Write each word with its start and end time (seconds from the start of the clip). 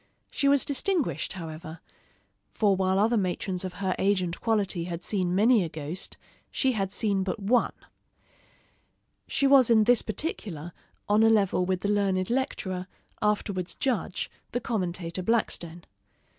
She 0.31 0.47
was 0.47 0.65
distinguished, 0.65 1.33
however; 1.33 1.79
for 2.49 2.75
while 2.75 2.97
other 2.97 3.17
matrons 3.17 3.63
of 3.63 3.73
her 3.73 3.95
age 3.99 4.23
and 4.23 4.41
quality 4.41 4.85
had 4.85 5.03
seen 5.03 5.35
many 5.35 5.63
a 5.63 5.69
ghost, 5.69 6.17
she 6.49 6.71
had 6.71 6.91
seen 6.91 7.21
but 7.21 7.39
one. 7.39 7.73
She 9.27 9.45
was 9.45 9.69
in 9.69 9.83
this 9.83 10.01
particular 10.01 10.73
on 11.07 11.21
a 11.21 11.29
level 11.29 11.67
with 11.67 11.81
the 11.81 11.87
learned 11.89 12.31
lecturer, 12.31 12.87
afterwards 13.21 13.75
judge, 13.75 14.31
the 14.53 14.59
commentator 14.59 15.21
Blackstone. 15.21 15.83